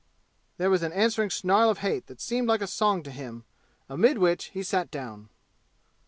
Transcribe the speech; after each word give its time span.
There 0.57 0.71
was 0.71 0.81
an 0.81 0.91
answering 0.93 1.29
snarl 1.29 1.69
of 1.69 1.77
hate 1.85 2.07
that 2.07 2.19
seemed 2.19 2.47
like 2.47 2.63
a 2.63 2.65
song 2.65 3.03
to 3.03 3.11
him, 3.11 3.43
amid 3.87 4.17
which 4.17 4.45
he 4.45 4.63
sat 4.63 4.89
down. 4.89 5.29